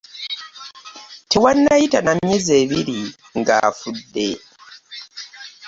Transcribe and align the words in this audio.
Tewannayita 1.29 1.99
na 2.01 2.13
myezi 2.23 2.51
ebiri 2.61 2.99
ng'afudde. 3.39 4.27